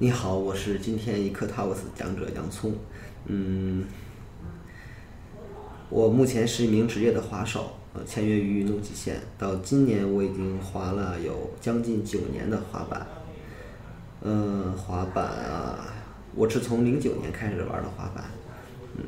[0.00, 2.72] 你好，我是今天一刻 Talks 讲者洋葱。
[3.26, 3.84] 嗯，
[5.90, 9.16] 我目前是一名职业的滑手，呃，签约于运动极限。
[9.36, 13.04] 到今年我已经滑了有将近九年的滑板。
[14.22, 15.92] 嗯，滑板啊，
[16.32, 18.26] 我是从零九年开始玩的滑板。
[18.96, 19.02] 嗯，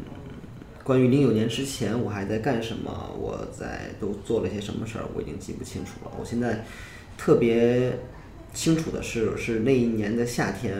[0.83, 6.11] 关于零九年之前我还在干什么，我在都做了些什么事儿，我已经记不清楚了。
[6.19, 6.65] 我现在
[7.17, 7.97] 特别
[8.53, 10.77] 清楚的是，是那一年的夏天，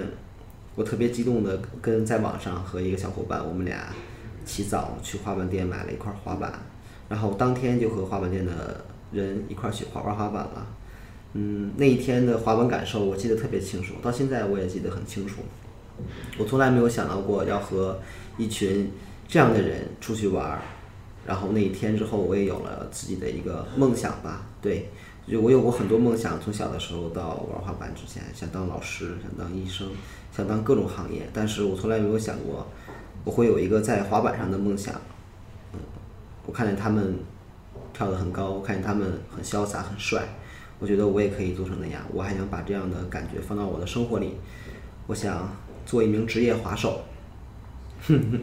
[0.75, 3.89] 我特别激动的跟在网上和一个小伙伴，我们俩
[4.45, 6.53] 起早去滑板店买了一块滑板，
[7.09, 10.67] 然后当天就和滑板店的人一块去滑玩滑板了。
[11.35, 15.43] 嗯，那一天的滑板感受我记得特别清楚，到现在我也记得很清楚。
[16.39, 18.01] 我从来没有想到过要和
[18.37, 18.91] 一群
[19.29, 20.61] 这样的人出去玩，
[21.25, 24.47] 然后那一天之后，我也有了自己的一个梦想吧。
[24.61, 24.89] 对，
[25.31, 29.89] 就我有过很多梦想，从小的时候到玩滑板之前，想当老师，想当医生，
[30.37, 32.67] 想当各种行业，但是我从来没有想过
[33.25, 34.93] 我会有一个在滑板上的梦想。
[35.73, 35.79] 嗯，
[36.47, 37.15] 我看见他们
[37.93, 40.21] 跳得很高，我看见他们很潇洒、很帅，
[40.81, 42.03] 我觉得我也可以做成那样。
[42.13, 44.35] 我还想把这样的感觉放到我的生活里，
[45.07, 45.49] 我想
[45.87, 47.03] 做一名职业滑手。
[48.09, 48.41] 哼哼，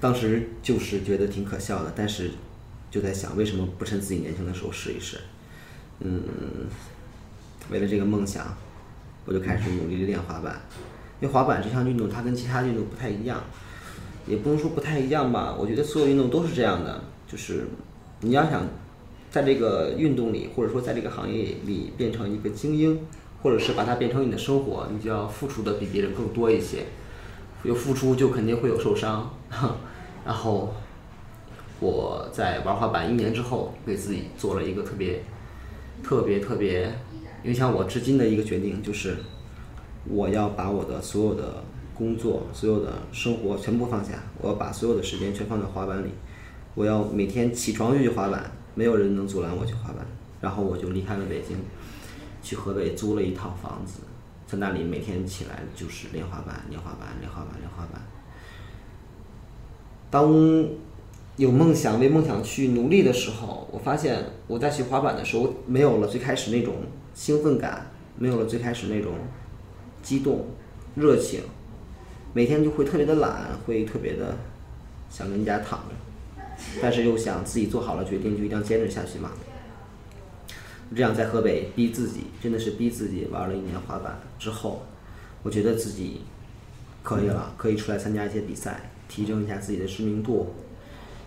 [0.00, 2.30] 当时就是觉得挺可笑的，但是
[2.90, 5.18] 就在想，为什么不趁自己年轻的时候试一试？
[6.04, 6.22] 嗯，
[7.70, 8.54] 为了这个梦想，
[9.24, 10.60] 我就开始努力地练滑板。
[11.20, 13.40] 因为滑板这项运动，它跟其他运动不太一样，
[14.26, 15.54] 也不能说不太一样吧。
[15.58, 17.68] 我觉得所有运动都是这样的，就是
[18.20, 18.66] 你要想
[19.30, 23.00] 在这个运动里，或者说在这个行业里变成一个精英，
[23.42, 26.84] 或者是把它变成你的生活，你就要付出的比别人更多一些。
[27.62, 29.30] 有付出就肯定会有受伤，
[30.26, 30.74] 然后
[31.78, 35.22] 我在玩滑板一年之后，给自己做了一个特别、
[36.02, 36.94] 特别、特别
[37.44, 39.16] 影响我至今的一个决定，就是
[40.04, 46.10] 我要把我的所有的工作、所有的生活全部放下，我要把所有的时间全放在滑板里，
[46.74, 50.06] 我要每天起床就去滑板，没有人能阻拦我去滑板，
[50.40, 51.56] 然后我就离开了北京，
[52.42, 54.00] 去河北租了一套房子。
[54.46, 58.02] 在那里每天起来就是练滑板，练滑板，练滑板，练滑板。
[60.10, 60.30] 当
[61.42, 66.76] 有梦想、为梦想去努力的时候，我发现我在学滑板的时候没有了最开始那种
[67.14, 69.14] 兴奋感，没有了最开始那种
[70.04, 70.46] 激动、
[70.94, 71.40] 热情，
[72.32, 74.36] 每天就会特别的懒，会特别的
[75.10, 76.44] 想跟家躺着，
[76.80, 79.32] 但是又想自己做好了决定就一定要坚持下去嘛。
[80.94, 84.82] 这样在河北逼自己，真的是逼自己玩了一年滑板之后，
[85.42, 86.20] 我觉得自己
[87.02, 90.54] 可以了，可以出来参加一些比赛，提升一下自己的知名度，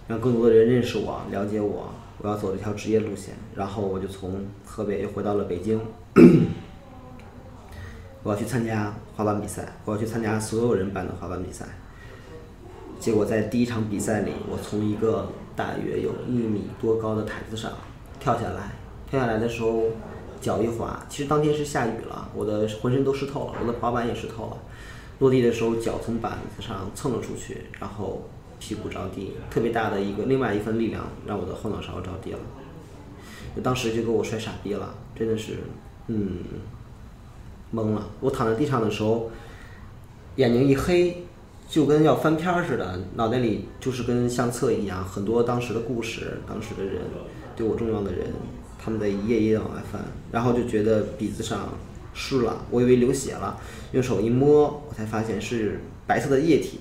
[0.07, 1.89] 让更多的人认识我、了解我。
[2.19, 5.79] 我要走这条职业路线，然后我就从河北又回到了北京。
[8.23, 11.65] 我要去参加滑板比赛，我要去参加所有人办的滑板比赛。
[12.99, 17.71] 结果在第一场比赛里，我从一个大约有一米多高的台子上
[18.19, 18.71] 跳下来。
[19.07, 19.83] 跳下来的时候，
[20.41, 24.57] 脚一滑，其实当天是下雨了，我的浑身都湿透了，我的滑板也湿透了。
[25.19, 28.23] 落地的时候，脚从板子上蹭了出去，然后
[28.65, 32.39] 屁股着地，特别大的一个另外一份力量让我的后脑勺着地了。
[33.61, 35.57] 当时就给我摔傻逼了，真的是，
[36.07, 36.39] 嗯，
[37.71, 38.09] 懵了。
[38.21, 39.29] 我躺在地上的时候，
[40.37, 41.23] 眼睛一黑，
[41.69, 47.03] 就跟要翻篇似的，脑袋里就是跟相册一样，很多当时的故事，当时的人，
[47.55, 48.33] 对我重要的人。
[48.83, 50.01] 他们在一页一页往外翻，
[50.31, 51.69] 然后就觉得鼻子上
[52.15, 53.59] 湿了，我以为流血了，
[53.91, 56.79] 用手一摸，我才发现是白色的液体。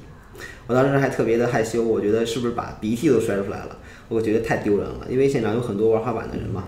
[0.67, 3.79] 我当时还特别的害羞，我觉得是不是把鼻涕都摔出来了？
[4.09, 6.65] 我觉得太丢人了，因为现场有很多玩滑板的人嘛。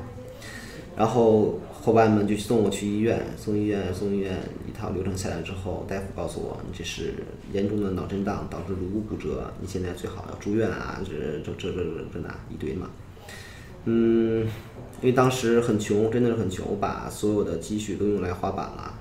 [0.96, 4.34] 然后伙伴们就送我去医院，送医院，送医院，
[4.66, 7.12] 一套流程下来之后，大夫告诉我，你这是
[7.52, 11.84] 严重的脑震荡导致颅骨骨折，你现在最好要住院啊，这这这这
[12.14, 12.88] 这那一堆嘛。
[13.84, 14.40] 嗯，
[15.00, 18.94] 因为当时很穷，真的是很穷，我把所有的积蓄都用来滑板了，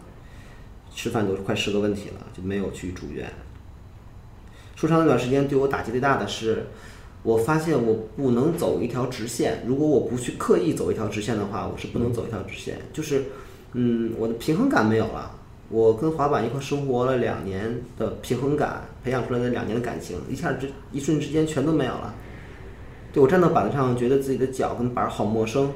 [0.94, 3.32] 吃饭都快是个问题了，就没有去住院。
[4.76, 6.68] 受伤那段时间对我打击最大的是，
[7.24, 13.24] 我发现我不能走一条直线，如果我不去刻意走一条直线的话，我是不能走一条直线，就是，
[13.74, 15.32] 嗯，我的平衡感没有了。
[15.68, 22.14] 我跟滑板一块生活了两年的平衡感，培养出来的两年的感情，一下之一瞬之间全都没有了。
[23.12, 25.72] 对我站到板子上，觉得自己的脚跟板儿好陌生，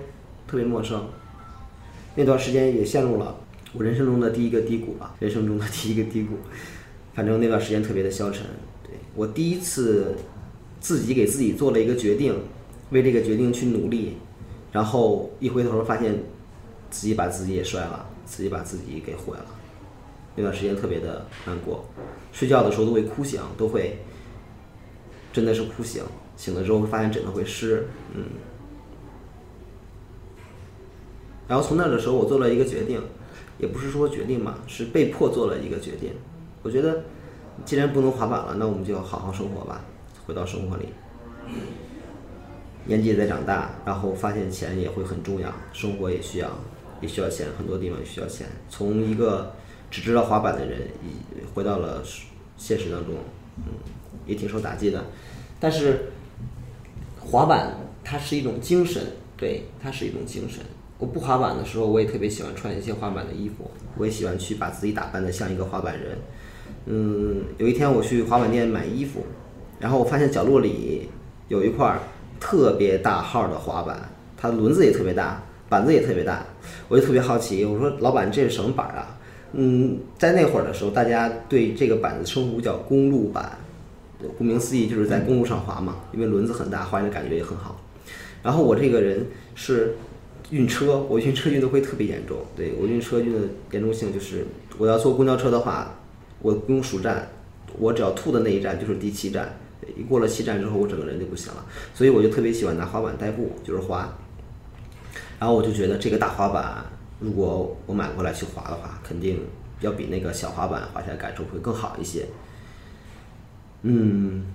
[0.48, 1.08] 特别陌生。
[2.16, 3.36] 那段时间也陷入了
[3.74, 6.36] 我人生中的第一个低谷吧，人生中的第一个低谷。
[7.16, 8.46] 反正那段时间特别的消沉。
[9.16, 10.16] 我第一次
[10.80, 12.36] 自己给自己做了一个决定，
[12.92, 14.18] 为这个决定去努力，
[14.72, 16.24] 然后一回头发现
[16.90, 19.46] 自己把自己也摔了，自己把自己给毁了。
[20.36, 21.86] 那段时间特别的难过，
[22.32, 23.98] 睡觉的时候都会哭醒，都会
[25.34, 26.04] 真的是哭醒，
[26.38, 28.24] 醒了之后发现枕头会湿，嗯。
[31.48, 33.02] 然后从那的时候，我做了一个决定，
[33.58, 36.12] 也不是说决定嘛，是被迫做了一个决定。
[36.62, 37.04] 我觉得，
[37.66, 39.82] 既然不能滑板了，那我们就好好生活吧，
[40.26, 40.90] 回到生活里。
[42.86, 46.50] 年纪也在长大，然后发现钱也会很重要，生活也需要，
[47.02, 48.48] 也需要钱，很多地方也需要钱。
[48.70, 49.54] 从一个
[49.92, 50.88] 只知道滑板的人，
[51.54, 52.02] 回到了
[52.58, 53.14] 现实当中，
[53.58, 53.74] 嗯，
[54.26, 55.06] 也挺受打击的。
[55.60, 56.12] 但是，
[57.20, 59.04] 滑板它是一种精神，
[59.38, 60.64] 对，它是一种精神。
[60.98, 66.18] 我不滑板的时候，我也特别喜欢穿一些滑板的衣服，我也喜欢去把自己打扮的像一个滑板人。
[66.86, 69.26] 嗯，有一天我去滑板店买衣服，
[69.80, 71.10] 然后我发现角落里
[71.48, 72.00] 有一块
[72.40, 76.46] 特别大号的滑板，它轮子也特别大，板子也特别大，
[76.88, 79.18] 我就特别好奇，我说老板这是什么板啊？
[79.54, 83.58] 嗯，在那会儿的时候，大家对这个板子称呼叫公路板，
[84.38, 87.80] 顾名思义就是在公路上滑嘛，因为轮子很大，滑的感觉也很好。
[88.42, 89.26] 然后我这个人
[89.56, 89.96] 是。
[90.52, 92.38] 晕车，我晕车晕的会特别严重。
[92.56, 94.48] 对我晕车晕的严重性就是，
[94.80, 95.99] 我要坐公交车的话，
[96.42, 97.28] 我不用数站，
[97.78, 99.58] 我只要吐的那一站就是第七站，
[99.96, 101.66] 一过了七站之后，我整个人就不行了。
[101.94, 104.10] 所以我就特别喜欢拿滑板代步，就是滑。
[105.40, 106.86] 然后我就觉得这个大滑板，
[107.20, 109.40] 如果我买过来去滑的话，肯定
[109.82, 112.26] 要比那个小滑板滑起来感受会更好一些。
[113.84, 114.46] 嗯，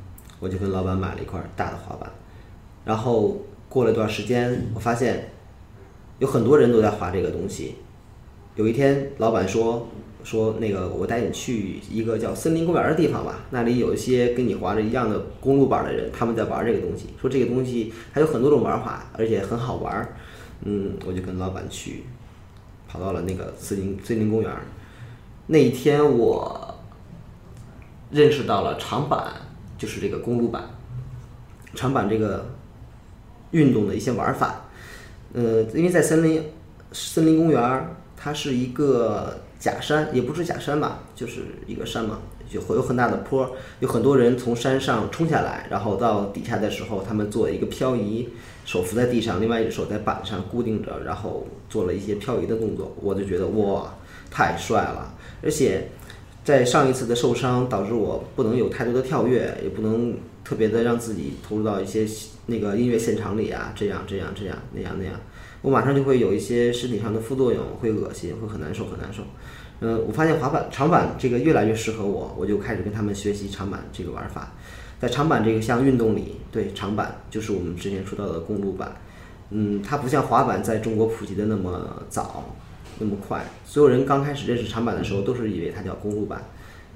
[0.40, 2.10] 我就跟老板买了一块大的滑板，
[2.84, 5.30] 然后过了一段时间，我发现。
[6.20, 7.74] 有很多人都在滑这个东西。
[8.56, 9.88] 有一天，老板说
[10.22, 17.08] ：“说那个，我带你去一个叫森林公园的地方吧，那里有一些跟你滑着一样的公路板的人，他们在玩这个东西。
[17.20, 20.16] 说这个东西还有很多种玩法，而且很好玩。”
[20.66, 22.04] 嗯，我就跟老板去，
[22.86, 24.50] 跑到了那个森林森林公园。
[25.48, 26.74] 那一天，我
[28.10, 29.32] 认识到了长板，
[29.76, 30.62] 就是这个公路板，
[31.74, 32.46] 长板这个
[33.50, 34.62] 运动的一些玩法。
[35.34, 36.42] 呃，因为在森林
[36.92, 37.88] 森林公园
[38.24, 48.30] 它是一个假山，也不是假山吧，就是一个山嘛，就会有很大的坡，有很多人从山上冲下来，然后到底下的时候，他们做一个漂移，
[48.64, 53.94] 手扶在地上，另外一只手在板上固定着，然后做了一些漂移的动作，我就觉得哇，
[54.30, 55.14] 太帅了！
[55.42, 55.90] 而且
[56.42, 60.16] 在上一次的受伤导致我不能有太多的跳跃，也不能。
[60.44, 62.06] 特别的让自己投入到一些
[62.46, 65.18] 那个音乐现场里啊，这样这样这样那样那样，
[65.62, 69.22] 我马上就会有一些身体上的副作用，会恶心，会很难受很难受。
[69.80, 74.52] 呃，我发现滑板长板这个越来越适合我，我就开始跟他们学习长板这个玩法。
[75.00, 78.94] 在长板这个项运动里，对长板就是我们之前说到的公路板，
[79.50, 82.44] 嗯，它不像滑板在中国普及的那么早，
[82.98, 83.44] 那么快。
[83.64, 86.42] 所有人刚开始认识长板的时候，都是以为它叫公路板。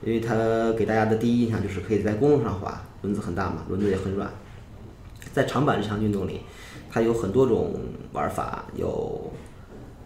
[0.00, 4.30] 因为它给大家的第一印象就是可以在公路上滑，轮子很大嘛，轮子也很软。
[5.32, 6.40] 在长板这项运动里，
[6.90, 7.74] 它有很多种
[8.12, 9.32] 玩法，有，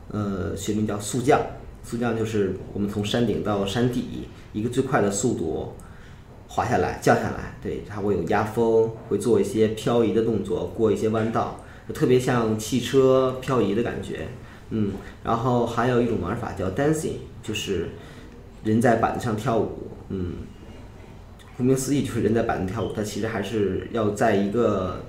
[0.08, 1.40] 呃，学名叫速降，
[1.82, 5.72] 速降就是我们从山顶到山底，一个最快的速度
[6.48, 11.60] 滑下来、降下来，对，它会有压风，会做一些漂移的动作，过一些弯道，
[11.94, 14.28] 特别像汽车漂移的感觉，
[14.70, 14.92] 嗯，
[15.24, 17.88] 然后还有一种玩法叫 dancing，就是。
[18.64, 20.34] 人在板子上跳舞，嗯，
[21.62, 22.92] 顾名思义就是人在板子跳舞。
[22.92, 25.04] 它其实还是要在一个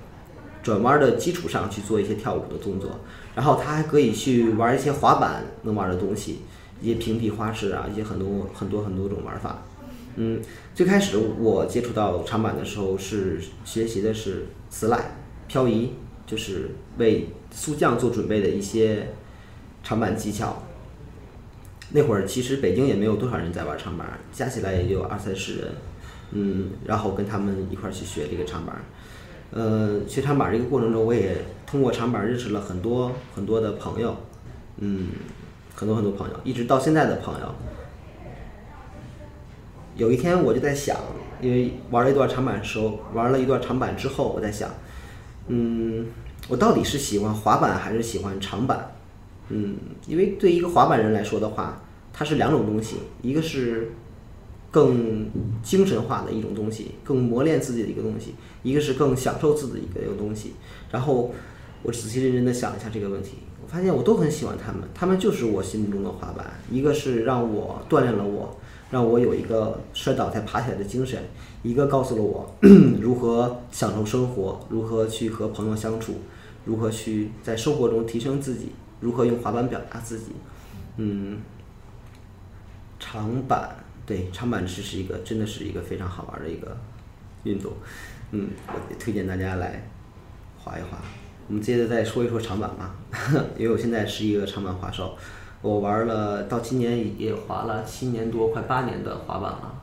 [0.61, 2.99] 转弯的基础上去做一些跳舞的动作。
[3.35, 6.41] 然后它还可以去玩一些滑板能玩的东西，
[6.79, 9.63] 一些平地花式啊，一些很多很多很多种玩法。
[10.15, 10.39] 嗯，
[10.75, 15.01] 最开始我接触到长板的时候是学习的是 slide
[15.47, 15.93] 漂移，
[16.27, 16.69] 就是
[16.99, 19.07] 为速降做准备的一些
[19.83, 20.61] 长板技巧。
[21.95, 25.71] 那会儿其实北京也没有多少人在玩长板，加起来也就二三十人，
[26.35, 28.75] 嗯，然后跟他们一块儿去学这个长板，
[29.51, 31.37] 呃，学长板这个过程中，我也
[31.67, 34.15] 通过长板认识了很多很多的朋友，
[34.77, 35.09] 嗯，
[35.75, 37.53] 很多很多朋友，一直到现在的朋友。
[39.95, 40.97] 有一天我就在想，
[41.39, 44.67] 因为玩了一段长板的时候，玩了一段长板之后，我在想，
[45.49, 46.07] 嗯，
[46.49, 48.95] 我到底是喜欢滑板还是喜欢长板？
[49.49, 53.91] 嗯，因为对一个滑板人来说的话，它是两种东西，一个是
[54.73, 55.29] 更
[55.61, 58.31] 精神化的一种东西，更磨练自己的一个东西；
[58.63, 60.53] 一个是更享受自己的一个东西。
[60.89, 61.31] 然后
[61.83, 66.59] 我仔细认真的想了一下这个问题，我发现我都很喜欢他们，他们就是我心目中的滑板。
[66.71, 68.57] 一个是让我锻炼了我，
[68.89, 71.19] 让我有一个摔倒再爬起来的精神；
[71.61, 72.51] 一个告诉了我
[72.99, 76.15] 如何享受生活，如何去和朋友相处，
[76.65, 78.69] 如何去在生活中提升自己。
[78.99, 80.27] 如何用滑板表达自己？
[80.95, 81.39] 嗯，
[82.99, 86.77] 长板，对，长板池是一个真的是一个非常好玩的一个
[87.43, 87.71] 运动，
[88.31, 89.89] 嗯，我推荐大家来
[90.57, 90.97] 滑一滑。
[91.47, 92.95] 我们接着再说一说长板吧，
[93.57, 95.17] 因为我现在是一个长板滑手，
[95.61, 99.81] 我玩了到今年也滑了七年多，快八年的滑板了，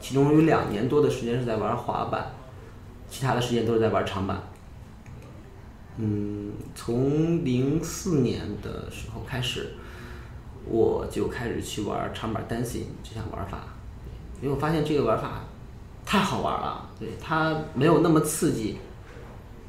[0.00, 2.32] 其中有两年多的时间是在玩滑板，
[3.08, 4.40] 其他的时间都是在玩长板。
[5.96, 9.70] 嗯，从零四年的时候开始，
[10.66, 13.58] 我就开始去玩长板 dancing 这项玩法，
[14.40, 15.44] 因为我发现这个玩法
[16.04, 18.78] 太好玩了，对它没有那么刺激，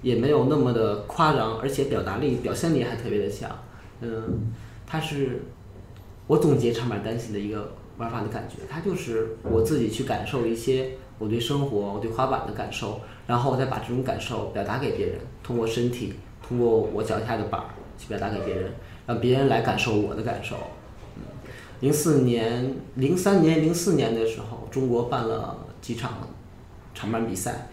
[0.01, 3.49] 也没有那么的夸张，而且表达力、表现力还特别的强。
[4.01, 4.51] 嗯，
[4.87, 5.43] 它是
[6.27, 13.01] 我总结长板 dancing 的一个玩法的感觉，它就是我自己去感受一些我对生活、我对滑板的感受。
[13.27, 18.71] 然后我再把这种感受表达给别人，通过身体，通过我脚下的板儿去表达给别人，
[19.05, 20.55] 让别人来感受我的感受。
[21.79, 26.13] 零四年、零三年、零四年的时候，中国办了几场
[26.93, 27.67] 长板比赛，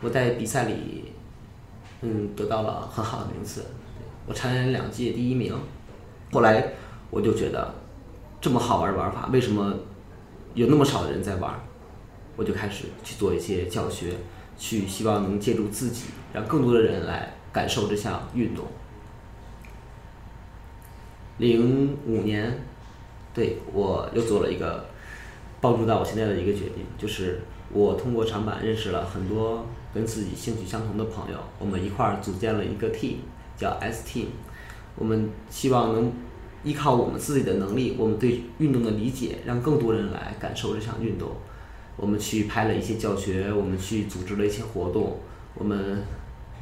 [0.00, 1.12] 我在比赛里，
[2.00, 3.64] 嗯，得到了很好的名次，
[4.26, 5.54] 我蝉联两届第一名。
[6.32, 6.72] 后来
[7.10, 7.74] 我就觉得，
[8.40, 9.74] 这么好玩的玩法，为什么
[10.54, 11.54] 有那么少的人在玩？
[12.36, 14.14] 我就开始去做一些教学。
[14.58, 18.64] 去希望能借助自己，让更多的人来感受这项运动。
[21.38, 22.62] 零五年，
[23.34, 24.86] 对我又做了一个
[25.60, 27.40] 帮助到我现在的一个决定，就是
[27.72, 33.16] 我通过长板认识了很多跟自己兴趣相同的朋友，我们一块儿组建了一个 team，
[33.56, 34.26] 叫 S team。
[34.96, 36.12] 我们希望能
[36.62, 41.30] 依靠我们自己的能力，我们对运动的理解，让更多人来感受这项运动。
[41.96, 45.18] 我们去拍了一些教学，我们去组织了一些活动，
[45.54, 46.02] 我们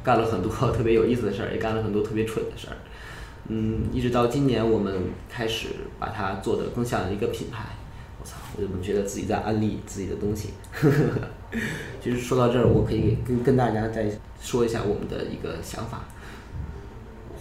[0.03, 2.77] 干了很多 特别有意思的事儿，也干了很多特别蠢的事儿。
[3.53, 4.93] 嗯，一直到今年，我们
[5.29, 5.67] 开始
[5.99, 7.65] 把它做的更像一个品牌。
[8.17, 10.51] 我操，我怎么觉得自己在安利自己的东西？
[12.01, 16.05] 其实说到这儿，我可以跟跟大家再说一下我们的一个想法。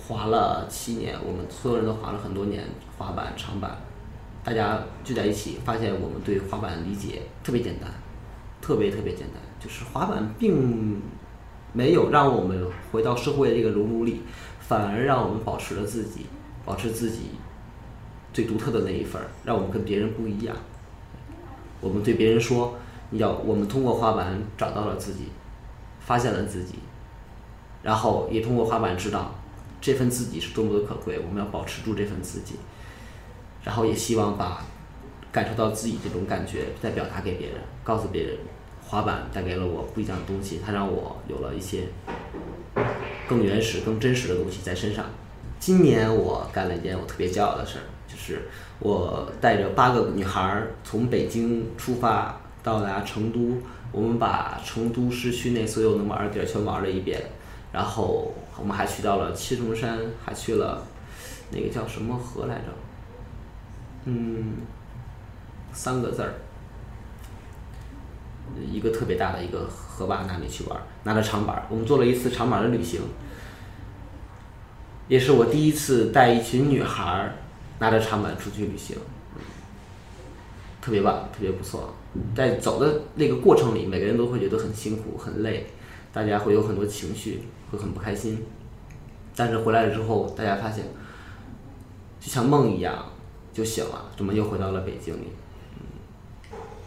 [0.09, 2.65] 滑了七年，我们所有人都滑了很多年
[2.99, 3.79] 滑板、长板。
[4.43, 7.89] 大家聚在一起，发现我们对滑板理解特别简单，
[8.61, 9.41] 特别特别简单。
[9.61, 11.01] 就是滑板并
[11.73, 14.23] 没有让我们回到社会的这个熔炉里，
[14.71, 16.27] 反而让我们保持了自己，
[16.65, 17.31] 保持自己
[18.33, 20.57] 最独特的那一份儿，让我们跟别人不一样。
[21.81, 22.79] 我们对别人说，
[23.11, 25.25] 要我们通过滑板找到了自己，
[25.99, 26.75] 发现了自己，
[27.83, 29.35] 然后也通过滑板知道
[29.81, 32.55] 这份自己是多么的可贵，我们要保持住这份自己。
[33.65, 34.65] 然后也希望把
[35.33, 38.39] 感受到自己这种感觉再表达给别人，告诉别人，
[38.87, 41.89] 滑板带给了我不一样的东西，它让我有了一些
[43.31, 45.05] 更原始、更真实的东西在身上。
[45.61, 48.49] 今年我干了一件我特别骄傲的事儿，就是
[48.81, 53.59] 我带着八个女孩儿从北京出发到达成都，
[53.93, 57.23] 我们把成都市区内所有能玩的地儿全玩了一遍，
[57.73, 60.85] 然后我们还去到了七重山，还去了
[61.53, 62.65] 那个叫什么河来着？
[64.07, 64.55] 嗯，
[65.73, 66.35] 三个字儿，
[68.71, 73.01] 一个特别大的一个河坝那里去玩，拿着长板，我们做了一次长板的旅行，
[75.09, 77.33] 也是我第一次带一群女孩
[77.79, 78.97] 拿着长板出去旅行，
[80.81, 81.95] 特别棒，特别不错。
[82.35, 85.67] 在走的那个过程里，每个人都会觉得很辛苦、很累，
[86.13, 88.45] 大家会有很多情绪，会很不开心。
[89.37, 90.85] 但是回来了之后，大家发现
[92.21, 93.05] 就像梦一样。
[93.53, 95.27] 就醒了，怎么又回到了北京里？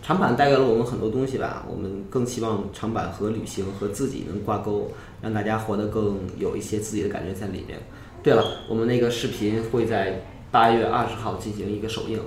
[0.04, 1.66] 长板带给了我们很多东西吧。
[1.70, 4.92] 我们更希望长板和旅行和自己能挂钩，
[5.22, 7.80] 让大家活得更有一些自己的感觉在里面。
[8.22, 12.20] 对了，我们那个视频会在八月二十号进行一个首映。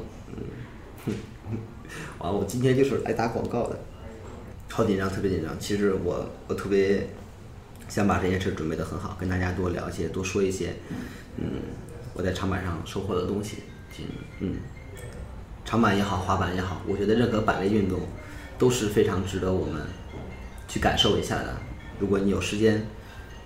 [1.07, 1.15] 嗯，
[2.19, 3.79] 完，我今天就是来打广告的，
[4.71, 5.53] 超紧张，特别紧张。
[5.61, 7.07] 其实我我特别
[7.89, 10.73] 想把这件事准备得很好，跟大家多聊一些，多说一些。
[11.37, 11.61] 嗯，
[12.15, 13.59] 我在长板上收获的东西。
[14.41, 14.57] 嗯，
[15.67, 17.99] 长板也好，滑板也好，我觉得任何板类运动
[18.57, 19.83] 都是非常值得我们
[20.69, 21.57] 去感受一下的。
[21.99, 22.87] 如果你有时间，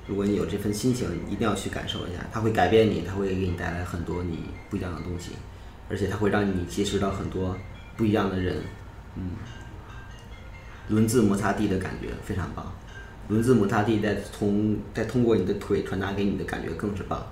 [0.06, 2.18] 如果你有这份心情，一定要去感受一下。
[2.30, 5.30] 它会改变你，它会给你带来很多你不一样的东西，
[5.88, 7.56] 而且它会让你结识到很多
[7.96, 8.56] 不一样的人。
[9.16, 9.30] 嗯，
[10.88, 12.70] 轮子摩擦地的感觉非常棒，
[13.28, 17.24] 轮子摩擦地再从再通过你的腿传达给你的感觉更是棒。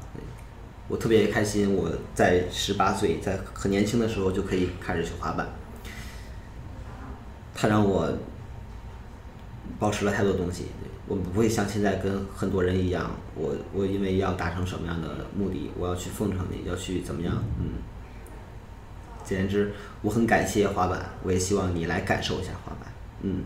[0.89, 5.47] 我特别开心，我在十八岁，在很年轻的时候就可以开始学滑板。
[7.55, 8.11] 它让我
[9.79, 10.67] 保持了太多东西。
[11.07, 17.35] 我不会像现在跟很多人一样，我我因为要达成什么样的目的，我要去奉承你，要去怎么样？
[17.59, 17.81] 嗯，
[19.25, 22.93] 简言之，我很感谢滑板，我也希望你来感受一下滑板。
[23.23, 23.43] 嗯，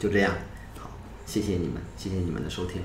[0.00, 0.34] 就这样，
[0.76, 0.90] 好，
[1.24, 2.82] 谢谢你们，谢谢你们的收听。